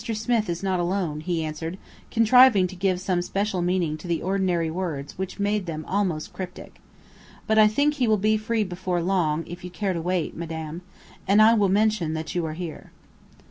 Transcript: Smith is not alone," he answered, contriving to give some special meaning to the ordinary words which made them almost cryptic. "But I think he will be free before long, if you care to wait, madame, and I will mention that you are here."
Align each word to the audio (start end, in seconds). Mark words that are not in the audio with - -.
Smith 0.03 0.49
is 0.49 0.63
not 0.63 0.79
alone," 0.79 1.19
he 1.19 1.43
answered, 1.43 1.77
contriving 2.09 2.65
to 2.65 2.75
give 2.75 2.99
some 2.99 3.21
special 3.21 3.61
meaning 3.61 3.97
to 3.97 4.07
the 4.07 4.19
ordinary 4.23 4.71
words 4.71 5.15
which 5.15 5.39
made 5.39 5.67
them 5.67 5.85
almost 5.87 6.33
cryptic. 6.33 6.81
"But 7.45 7.59
I 7.59 7.67
think 7.67 7.93
he 7.93 8.07
will 8.07 8.17
be 8.17 8.35
free 8.35 8.63
before 8.63 9.03
long, 9.03 9.45
if 9.45 9.63
you 9.63 9.69
care 9.69 9.93
to 9.93 10.01
wait, 10.01 10.35
madame, 10.35 10.81
and 11.27 11.39
I 11.39 11.53
will 11.53 11.69
mention 11.69 12.15
that 12.15 12.33
you 12.33 12.43
are 12.47 12.55
here." 12.55 12.91